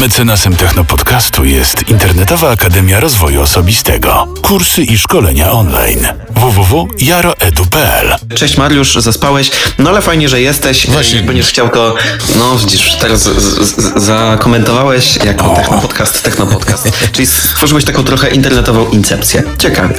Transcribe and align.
Mecenasem 0.00 0.56
Technopodcastu 0.56 1.44
jest 1.44 1.88
Internetowa 1.88 2.50
Akademia 2.50 3.00
Rozwoju 3.00 3.42
Osobistego. 3.42 4.28
Kursy 4.42 4.82
i 4.82 4.98
szkolenia 4.98 5.52
online. 5.52 6.06
www.jaroedu.pl 6.30 8.14
Cześć 8.34 8.56
Mariusz, 8.56 8.94
zaspałeś? 8.94 9.50
No 9.78 9.90
ale 9.90 10.02
fajnie, 10.02 10.28
że 10.28 10.40
jesteś. 10.40 10.86
Właśnie. 10.90 11.16
Jak 11.16 11.26
będziesz 11.26 11.46
chciał 11.48 11.68
to, 11.68 11.94
no 12.38 12.56
widzisz, 12.58 12.94
teraz 13.00 13.22
z, 13.22 13.28
z, 13.38 13.76
z, 13.76 14.02
zakomentowałeś 14.04 15.16
jako 15.16 15.54
technopodcast, 15.56 16.22
technopodcast. 16.22 16.88
Czyli 17.12 17.26
stworzyłeś 17.26 17.84
taką 17.84 18.04
trochę 18.04 18.28
internetową 18.28 18.88
incepcję. 18.90 19.42
Ciekawe. 19.58 19.94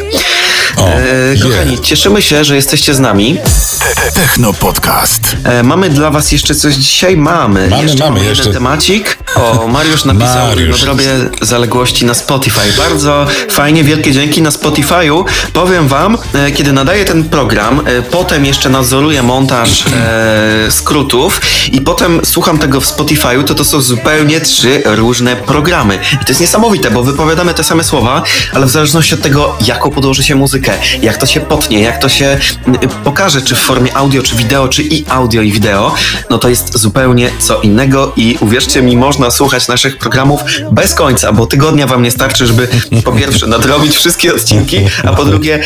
O, 0.77 0.87
E, 0.87 1.37
kochani, 1.41 1.71
yeah. 1.71 1.85
cieszymy 1.85 2.21
się, 2.21 2.43
że 2.43 2.55
jesteście 2.55 2.93
z 2.93 2.99
nami. 2.99 3.37
Technopodcast. 4.13 5.21
E, 5.43 5.63
mamy 5.63 5.89
dla 5.89 6.09
was 6.11 6.31
jeszcze 6.31 6.55
coś 6.55 6.73
dzisiaj? 6.75 7.17
Mamy. 7.17 7.67
Mamy, 7.69 7.83
jeszcze 7.83 8.03
mamy, 8.03 8.19
jeden 8.19 8.35
jeszcze- 8.35 8.53
temacik. 8.53 9.17
O, 9.39 9.67
Mariusz 9.67 10.05
napisał 10.05 10.47
Mariusz. 10.47 10.79
nadrobię 10.79 11.09
zaległości 11.41 12.05
na 12.05 12.13
Spotify. 12.13 12.73
Bardzo 12.77 13.27
fajnie, 13.51 13.83
wielkie 13.83 14.11
dzięki 14.11 14.41
na 14.41 14.49
Spotify'u. 14.49 15.23
Powiem 15.53 15.87
wam, 15.87 16.17
e, 16.33 16.51
kiedy 16.51 16.73
nadaję 16.73 17.05
ten 17.05 17.23
program, 17.23 17.81
e, 17.85 18.01
potem 18.01 18.45
jeszcze 18.45 18.69
nadzoruję 18.69 19.23
montaż 19.23 19.85
e, 19.87 20.71
skrótów 20.71 21.41
i 21.71 21.81
potem 21.81 22.21
słucham 22.23 22.57
tego 22.59 22.81
w 22.81 22.85
Spotify'u, 22.85 23.43
to 23.43 23.55
to 23.55 23.65
są 23.65 23.81
zupełnie 23.81 24.41
trzy 24.41 24.81
różne 24.85 25.35
programy. 25.35 25.99
I 26.13 26.25
to 26.25 26.29
jest 26.29 26.41
niesamowite, 26.41 26.91
bo 26.91 27.03
wypowiadamy 27.03 27.53
te 27.53 27.63
same 27.63 27.83
słowa, 27.83 28.23
ale 28.53 28.65
w 28.65 28.69
zależności 28.69 29.13
od 29.13 29.21
tego, 29.21 29.55
jaką 29.65 29.91
podłoży 29.91 30.23
się 30.23 30.35
muzykę, 30.35 30.71
jak 31.01 31.17
to 31.17 31.25
się 31.25 31.39
potnie, 31.39 31.81
jak 31.81 31.97
to 31.97 32.09
się 32.09 32.37
mm, 32.67 32.79
pokaże, 33.03 33.41
czy 33.41 33.55
w 33.55 33.59
formie 33.59 33.97
audio, 33.97 34.23
czy 34.23 34.35
wideo, 34.35 34.67
czy 34.67 34.83
i 34.83 35.05
audio, 35.09 35.41
i 35.41 35.51
wideo, 35.51 35.95
no 36.29 36.37
to 36.37 36.49
jest 36.49 36.77
zupełnie 36.77 37.31
co 37.39 37.61
innego 37.61 38.13
i 38.15 38.37
uwierzcie 38.39 38.81
mi, 38.81 38.97
można 38.97 39.28
słuchać 39.31 39.67
naszych 39.67 39.97
programów 39.97 40.41
bez 40.71 40.93
końca, 40.93 41.31
bo 41.33 41.45
tygodnia 41.45 41.87
wam 41.87 42.03
nie 42.03 42.11
starczy, 42.11 42.47
żeby 42.47 42.67
po 43.03 43.11
pierwsze 43.11 43.47
nadrobić 43.47 43.95
wszystkie 43.95 44.33
odcinki, 44.35 44.77
a 45.03 45.13
po 45.13 45.25
drugie 45.25 45.59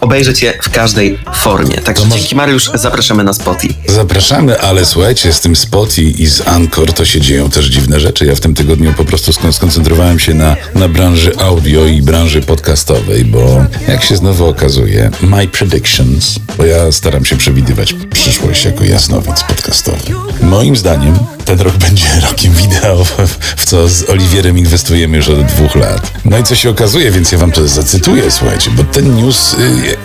obejrzeć 0.00 0.42
je 0.42 0.58
w 0.62 0.70
każdej 0.70 1.18
formie. 1.34 1.74
Także 1.74 2.02
To 2.02 2.08
może- 2.08 2.20
dzięki 2.20 2.34
Mariusz, 2.36 2.70
zapraszamy 2.74 3.24
na 3.24 3.32
Spotify. 3.32 3.74
Zapraszamy, 3.92 4.60
ale 4.60 4.84
słuchajcie, 4.84 5.32
z 5.32 5.40
tym 5.40 5.56
Spotify 5.56 6.22
i 6.22 6.26
z 6.26 6.48
Anchor 6.48 6.92
to 6.92 7.04
się 7.04 7.20
dzieją 7.20 7.50
też 7.50 7.66
dziwne 7.66 8.00
rzeczy. 8.00 8.26
Ja 8.26 8.34
w 8.34 8.40
tym 8.40 8.54
tygodniu 8.54 8.92
po 8.92 9.04
prostu 9.04 9.30
skon- 9.32 9.52
skoncentrowałem 9.52 10.18
się 10.18 10.34
na, 10.34 10.56
na 10.74 10.88
branży 10.88 11.32
audio 11.38 11.84
i 11.86 12.02
branży 12.02 12.40
podcastowej, 12.42 13.24
bo 13.24 13.64
jak 13.88 14.04
się 14.04 14.16
znowu 14.16 14.46
okazuje, 14.48 15.10
my 15.22 15.48
predictions, 15.48 16.38
bo 16.58 16.64
ja 16.64 16.92
staram 16.92 17.24
się 17.24 17.36
przewidywać 17.36 17.94
przyszłość 18.12 18.64
jako 18.64 18.84
jasnowic 18.84 19.42
podcastowy. 19.42 19.98
Moim 20.40 20.76
zdaniem 20.76 21.18
ten 21.44 21.60
rok 21.60 21.74
będzie 21.76 22.04
rokiem 22.30 22.52
wideo, 22.54 22.95
w, 23.04 23.64
co 23.64 23.88
z 23.88 24.10
Oliwierem 24.10 24.58
inwestujemy 24.58 25.16
już 25.16 25.28
od 25.28 25.46
dwóch 25.46 25.74
lat. 25.74 26.12
No 26.24 26.38
i 26.38 26.44
co 26.44 26.54
się 26.54 26.70
okazuje, 26.70 27.10
więc 27.10 27.32
ja 27.32 27.38
wam 27.38 27.52
to 27.52 27.68
zacytuję, 27.68 28.30
słuchajcie, 28.30 28.70
bo 28.70 28.84
ten 28.84 29.16
news 29.16 29.54
y, 29.54 29.96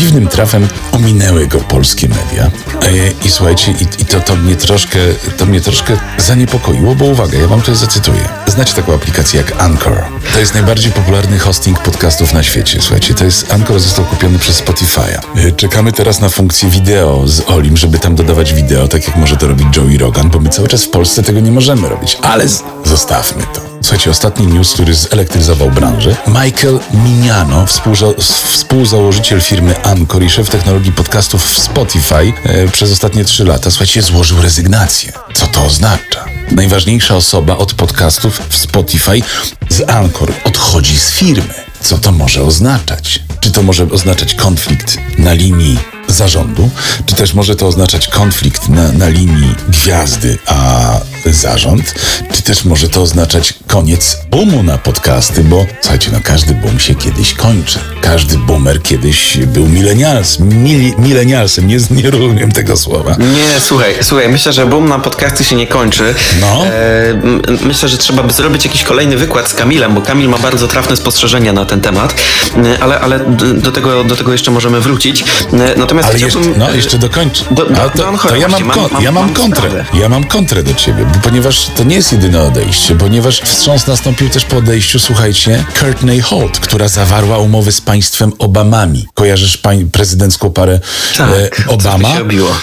dziwnym 0.00 0.28
trafem 0.28 0.68
ominęły 0.92 1.46
go 1.46 1.58
polskie 1.58 2.08
media. 2.08 2.50
Y, 2.84 3.14
I 3.24 3.30
słuchajcie, 3.30 3.72
i, 3.72 4.02
i 4.02 4.04
to, 4.04 4.20
to 4.20 4.36
mnie 4.36 4.56
troszkę, 4.56 4.98
to 5.36 5.46
mnie 5.46 5.60
troszkę 5.60 5.96
zaniepokoiło, 6.18 6.94
bo 6.94 7.04
uwaga, 7.04 7.38
ja 7.38 7.46
wam 7.46 7.62
to 7.62 7.74
zacytuję. 7.74 8.28
Znacie 8.46 8.74
taką 8.74 8.94
aplikację 8.94 9.40
jak 9.40 9.62
Anchor. 9.62 10.02
To 10.32 10.40
jest 10.40 10.54
najbardziej 10.54 10.92
popularny 10.92 11.38
hosting 11.38 11.78
podcastów 11.78 12.32
na 12.32 12.42
świecie. 12.42 12.78
Słuchajcie, 12.80 13.14
to 13.14 13.24
jest 13.24 13.52
Anchor 13.52 13.80
został 13.80 14.04
kupiony 14.04 14.38
przez 14.38 14.62
Spotify'a. 14.62 15.38
Y, 15.38 15.52
Czekamy 15.52 15.92
teraz 15.92 16.20
na 16.20 16.28
funkcję 16.28 16.70
wideo 16.70 17.28
z 17.28 17.40
Olim, 17.40 17.76
żeby 17.76 17.98
tam 17.98 18.14
dodawać 18.14 18.54
wideo, 18.54 18.88
tak 18.88 19.06
jak 19.08 19.16
może 19.16 19.36
to 19.36 19.48
robić 19.48 19.76
Joey 19.76 19.98
Rogan, 19.98 20.30
bo 20.30 20.40
my 20.40 20.48
cały 20.48 20.68
czas 20.68 20.84
w 20.84 20.90
Polsce 20.90 21.22
tego 21.22 21.40
nie 21.40 21.50
możemy 21.52 21.88
robić. 21.88 22.18
Ale 22.22 22.44
zostawmy 22.84 23.42
to. 23.54 23.69
Słuchajcie, 23.90 24.10
ostatni 24.10 24.46
news, 24.46 24.72
który 24.72 24.94
zelektryzował 24.94 25.70
branżę. 25.70 26.16
Michael 26.26 26.80
Miniano, 26.94 27.64
współza- 27.66 28.14
współzałożyciel 28.46 29.40
firmy 29.40 29.82
Anchor 29.84 30.22
i 30.22 30.30
szef 30.30 30.50
technologii 30.50 30.92
podcastów 30.92 31.44
w 31.44 31.58
Spotify 31.58 32.32
e, 32.44 32.68
przez 32.68 32.92
ostatnie 32.92 33.24
trzy 33.24 33.44
lata, 33.44 33.70
słuchajcie, 33.70 34.02
złożył 34.02 34.42
rezygnację. 34.42 35.12
Co 35.34 35.46
to 35.46 35.64
oznacza? 35.64 36.24
Najważniejsza 36.50 37.16
osoba 37.16 37.56
od 37.56 37.74
podcastów 37.74 38.42
w 38.48 38.56
Spotify 38.56 39.22
z 39.68 39.90
Anchor 39.90 40.32
odchodzi 40.44 40.98
z 40.98 41.10
firmy. 41.10 41.54
Co 41.80 41.98
to 41.98 42.12
może 42.12 42.42
oznaczać? 42.42 43.22
Czy 43.40 43.50
to 43.50 43.62
może 43.62 43.86
oznaczać 43.92 44.34
konflikt 44.34 44.98
na 45.18 45.32
linii 45.32 45.78
zarządu, 46.10 46.70
czy 47.06 47.14
też 47.14 47.34
może 47.34 47.56
to 47.56 47.66
oznaczać 47.66 48.08
konflikt 48.08 48.68
na, 48.68 48.92
na 48.92 49.08
linii 49.08 49.54
gwiazdy 49.68 50.38
a 50.46 50.90
zarząd, 51.26 51.94
czy 52.32 52.42
też 52.42 52.64
może 52.64 52.88
to 52.88 53.02
oznaczać 53.02 53.54
koniec 53.66 54.18
boomu 54.30 54.62
na 54.62 54.78
podcasty, 54.78 55.44
bo 55.44 55.66
słuchajcie, 55.80 56.10
no 56.12 56.18
każdy 56.24 56.54
boom 56.54 56.78
się 56.78 56.94
kiedyś 56.94 57.34
kończy. 57.34 57.78
Każdy 58.00 58.38
boomer 58.38 58.82
kiedyś 58.82 59.38
był 59.38 59.68
milenials, 59.68 60.38
mili, 60.40 60.94
milenialsem, 60.98 61.66
nie, 61.66 61.78
nie 61.90 62.10
rozumiem 62.10 62.52
tego 62.52 62.76
słowa. 62.76 63.16
Nie, 63.18 63.60
słuchaj, 63.60 63.94
słuchaj, 64.02 64.28
myślę, 64.28 64.52
że 64.52 64.66
boom 64.66 64.88
na 64.88 64.98
podcasty 64.98 65.44
się 65.44 65.56
nie 65.56 65.66
kończy. 65.66 66.14
No. 66.40 66.66
E, 66.66 67.60
myślę, 67.64 67.88
że 67.88 67.98
trzeba 67.98 68.22
by 68.22 68.32
zrobić 68.32 68.64
jakiś 68.64 68.82
kolejny 68.82 69.16
wykład 69.16 69.48
z 69.48 69.54
Kamilem, 69.54 69.94
bo 69.94 70.00
Kamil 70.00 70.28
ma 70.28 70.38
bardzo 70.38 70.68
trafne 70.68 70.96
spostrzeżenia 70.96 71.52
na 71.52 71.64
ten 71.64 71.80
temat, 71.80 72.14
E, 72.56 72.82
ale, 72.82 73.00
ale 73.00 73.20
do, 73.54 73.72
tego, 73.72 74.04
do 74.04 74.16
tego 74.16 74.32
jeszcze 74.32 74.50
możemy 74.50 74.80
wrócić. 74.80 75.24
E, 75.52 75.76
Natomiast 76.06 76.36
Ale 76.36 76.44
jeszcze, 76.46 76.58
no, 76.58 76.70
jeszcze 76.70 76.98
dokończę. 76.98 77.44
Do- 77.50 77.66
do- 77.66 77.90
to, 77.90 78.28
to 78.28 78.36
ja, 78.36 78.48
mam, 78.48 78.70
kon, 78.70 78.88
mam- 78.92 79.02
ja 79.02 79.12
mam 79.12 79.24
mam 79.26 79.34
kontrę. 79.34 79.60
sprawę. 79.70 79.84
Ja 79.94 80.08
mam 80.08 80.24
kontrę 80.24 80.62
do 80.62 80.74
ciebie, 80.74 81.04
bo 81.14 81.20
ponieważ 81.20 81.66
to 81.76 81.84
nie 81.84 81.96
jest 81.96 82.12
jedyne 82.12 82.42
odejście, 82.42 82.94
ponieważ 82.94 83.40
wstrząs 83.40 83.86
nastąpił 83.86 84.28
też 84.28 84.44
po 84.44 84.56
odejściu, 84.56 84.98
słuchajcie, 84.98 85.64
Courtney 85.80 86.20
Holt, 86.20 86.58
która 86.60 86.88
zawarła 86.88 87.38
umowy 87.38 87.72
z 87.72 87.80
państwem 87.80 88.32
Obamami. 88.38 89.08
Kojarzysz 89.14 89.56
pań, 89.56 89.84
prezydencką 89.92 90.50
parę 90.50 90.80
Tak, 91.18 91.30
e, 91.30 91.50
Obama 91.66 92.08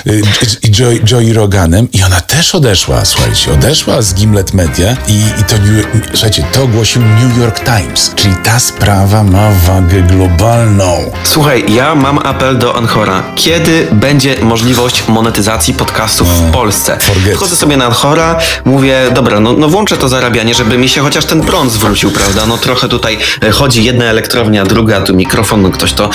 y, 0.07 0.21
i 0.63 0.71
Joy, 0.71 1.01
Joey 1.11 1.33
Roganem 1.33 1.91
i 1.91 2.03
ona 2.03 2.21
też 2.21 2.55
odeszła, 2.55 3.05
słuchajcie, 3.05 3.53
odeszła 3.53 4.01
z 4.01 4.13
Gimlet 4.13 4.53
Media 4.53 4.97
i, 5.07 5.13
i 5.41 5.43
to, 5.43 5.55
słuchajcie, 6.11 6.43
to 6.51 6.63
ogłosił 6.63 7.01
New 7.01 7.37
York 7.37 7.59
Times, 7.63 8.11
czyli 8.15 8.35
ta 8.43 8.59
sprawa 8.59 9.23
ma 9.23 9.49
wagę 9.51 10.01
globalną. 10.01 11.11
Słuchaj, 11.23 11.73
ja 11.73 11.95
mam 11.95 12.19
apel 12.19 12.57
do 12.57 12.75
Anchora. 12.75 13.23
Kiedy 13.35 13.87
będzie 13.91 14.35
możliwość 14.41 15.03
monetyzacji 15.07 15.73
podcastów 15.73 16.27
w 16.27 16.51
Polsce? 16.51 16.97
forget. 17.01 17.35
Wchodzę 17.35 17.55
sobie 17.55 17.77
na 17.77 17.85
Anchora, 17.85 18.39
mówię, 18.65 18.99
dobra, 19.15 19.39
no, 19.39 19.53
no 19.53 19.69
włączę 19.69 19.97
to 19.97 20.09
zarabianie, 20.09 20.53
żeby 20.55 20.77
mi 20.77 20.89
się 20.89 21.01
chociaż 21.01 21.25
ten 21.25 21.41
prąd 21.41 21.71
zwrócił, 21.71 22.11
prawda? 22.11 22.45
No 22.45 22.57
trochę 22.57 22.89
tutaj 22.89 23.17
e, 23.43 23.51
chodzi 23.51 23.83
jedna 23.83 24.05
elektrownia, 24.05 24.65
druga, 24.65 25.01
tu 25.01 25.13
mikrofon, 25.13 25.61
no 25.61 25.69
ktoś 25.69 25.93
to, 25.93 26.09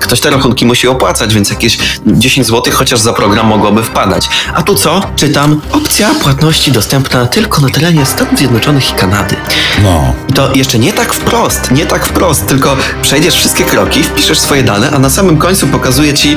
ktoś 0.00 0.20
te 0.20 0.30
rachunki 0.30 0.66
musi 0.66 0.88
opłacać, 0.88 1.34
więc 1.34 1.50
jakieś 1.50 1.78
10 2.06 2.46
zł 2.46 2.72
chociaż 2.72 3.00
za 3.00 3.12
program 3.12 3.46
mogłoby 3.46 3.82
wpadać. 3.82 4.28
A 4.54 4.62
tu 4.62 4.74
co? 4.74 5.00
Czytam, 5.16 5.60
opcja 5.72 6.14
płatności 6.14 6.72
dostępna 6.72 7.26
tylko 7.26 7.60
na 7.60 7.68
terenie 7.68 8.06
Stanów 8.06 8.38
Zjednoczonych 8.38 8.90
i 8.90 8.94
Kanady. 8.94 9.36
No, 9.82 10.14
I 10.28 10.32
to 10.32 10.54
jeszcze 10.54 10.78
nie 10.78 10.92
tak 10.92 11.14
wprost, 11.14 11.70
nie 11.70 11.86
tak 11.86 12.06
wprost, 12.06 12.46
tylko 12.46 12.76
przejdziesz 13.02 13.34
wszystkie 13.34 13.64
kroki, 13.64 14.02
wpiszesz 14.02 14.38
swoje 14.38 14.62
dane, 14.62 14.90
a 14.90 14.98
na 14.98 15.10
samym 15.10 15.38
końcu 15.38 15.66
pokazuje 15.66 16.14
ci, 16.14 16.36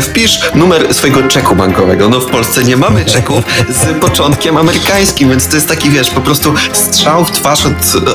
wpisz 0.00 0.40
numer 0.54 0.94
swojego 0.94 1.22
czeku 1.22 1.56
bankowego. 1.56 2.08
No 2.08 2.20
w 2.20 2.26
Polsce 2.26 2.64
nie 2.64 2.76
mamy 2.76 3.04
czeków 3.04 3.44
z 3.68 4.00
początkiem 4.00 4.56
amerykańskim, 4.56 5.28
więc 5.30 5.48
to 5.48 5.54
jest 5.54 5.68
taki, 5.68 5.90
wiesz, 5.90 6.10
po 6.10 6.20
prostu 6.20 6.54
strzał 6.72 7.24
w 7.24 7.30
twarz 7.30 7.66
od, 7.66 7.72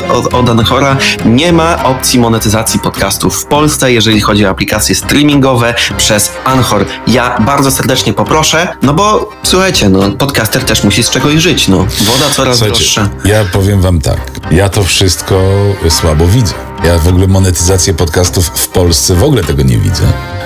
od, 0.10 0.34
od 0.34 0.50
Anchora. 0.50 0.98
Nie 1.26 1.54
ma 1.54 1.84
opcji 1.84 2.20
monetyzacji 2.20 2.80
podcastów 2.80 3.42
w 3.42 3.46
Polsce, 3.46 3.94
jeżeli 3.94 4.22
chodzi 4.22 4.46
o 4.46 4.50
aplikacje 4.50 4.96
streamingowe 4.96 5.74
przez 5.98 6.32
Anchor. 6.46 6.86
Ja 7.08 7.38
bardzo 7.40 7.72
serdecznie 7.72 8.14
poproszę, 8.14 8.68
no 8.82 8.94
bo 8.94 9.30
słuchajcie, 9.44 9.90
no 9.90 10.12
podcaster 10.12 10.64
też 10.64 10.84
musi 10.84 11.04
z 11.04 11.10
czegoś 11.10 11.34
żyć, 11.36 11.68
no. 11.68 11.78
Woda 11.78 12.30
coraz 12.32 12.58
Słuchajcie, 12.58 12.80
droższa. 12.80 13.10
ja 13.26 13.46
powiem 13.46 13.82
wam 13.82 14.02
tak. 14.02 14.18
Ja 14.52 14.70
to 14.70 14.84
wszystko 14.84 15.42
słabo 15.90 16.28
widzę. 16.28 16.54
Ja 16.84 16.98
w 16.98 17.08
ogóle 17.08 17.28
monetyzację 17.28 17.94
podcastów 17.94 18.48
w 18.48 18.68
Polsce 18.68 19.16
w 19.16 19.24
ogóle 19.24 19.44
tego 19.44 19.64
nie 19.64 19.78
widzę. 19.78 20.04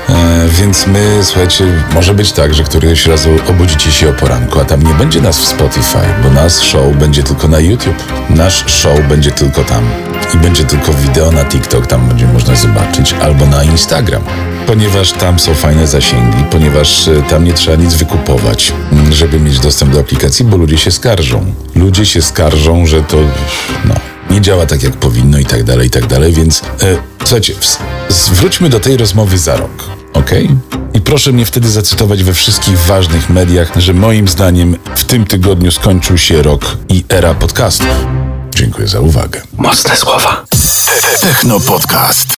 E, 0.09 0.48
więc 0.50 0.88
my, 0.88 1.19
słuchajcie, 1.24 1.65
może 1.94 2.13
być 2.13 2.31
tak, 2.31 2.53
że 2.53 2.63
któregoś 2.63 3.06
razu 3.06 3.30
obudzicie 3.50 3.92
się 3.92 4.09
o 4.09 4.13
poranku, 4.13 4.59
a 4.59 4.65
tam 4.65 4.83
nie 4.83 4.94
będzie 4.94 5.21
nas 5.21 5.39
w 5.39 5.45
Spotify, 5.48 5.98
bo 6.24 6.30
nasz 6.30 6.53
show 6.53 6.98
będzie 7.00 7.24
tylko 7.24 7.48
na 7.48 7.59
YouTube. 7.59 8.03
Nasz 8.30 8.65
show 8.68 9.07
będzie 9.09 9.31
tylko 9.31 9.63
tam. 9.63 9.83
I 10.33 10.38
będzie 10.38 10.63
tylko 10.63 10.94
wideo 10.94 11.31
na 11.31 11.45
TikTok, 11.45 11.88
tam 11.88 12.07
będzie 12.07 12.27
można 12.27 12.56
zobaczyć, 12.56 13.13
albo 13.21 13.45
na 13.45 13.63
Instagram. 13.63 14.21
Ponieważ 14.68 15.12
tam 15.12 15.39
są 15.39 15.53
fajne 15.53 15.88
zasięgi, 15.88 16.44
ponieważ 16.51 17.07
e, 17.07 17.21
tam 17.30 17.44
nie 17.44 17.53
trzeba 17.53 17.77
nic 17.77 17.94
wykupować, 17.94 18.74
m, 18.92 19.13
żeby 19.13 19.39
mieć 19.39 19.59
dostęp 19.59 19.94
do 19.94 20.00
aplikacji, 20.00 20.45
bo 20.45 20.57
ludzie 20.57 20.77
się 20.77 20.92
skarżą. 20.92 21.53
Ludzie 21.75 22.06
się 22.06 22.21
skarżą, 22.21 22.86
że 22.86 23.03
to, 23.03 23.18
no, 23.86 23.95
nie 24.30 24.42
działa 24.42 24.65
tak 24.65 24.83
jak 24.83 24.94
powinno 24.94 25.38
i 25.39 25.45
tak 25.45 25.63
dalej, 25.63 25.88
i 25.88 25.89
tak 25.89 26.07
dalej, 26.07 26.33
więc 26.33 26.62
e, 26.62 27.11
słuchajcie, 27.31 27.54
zwróćmy 28.10 28.69
do 28.69 28.80
tej 28.80 28.98
rozmowy 28.98 29.38
za 29.38 29.57
rok, 29.57 29.89
ok? 30.13 30.31
I 30.94 31.01
proszę 31.01 31.31
mnie 31.31 31.45
wtedy 31.45 31.69
zacytować 31.69 32.24
we 32.24 32.33
wszystkich 32.33 32.80
ważnych 32.80 33.30
mediach, 33.30 33.72
że 33.78 33.94
moim 33.94 34.28
zdaniem 34.28 34.78
w 34.95 35.04
tym 35.04 35.25
tygodniu 35.25 35.72
skończył 35.72 36.18
się 36.18 36.42
rok 36.42 36.78
i 36.89 37.06
era 37.10 37.33
podcastów. 37.33 38.06
Dziękuję 38.56 38.88
za 38.88 39.00
uwagę. 39.00 39.42
Mocne 39.57 39.98
słowa. 39.98 40.45
Techno 41.22 41.60
Podcast. 41.60 42.28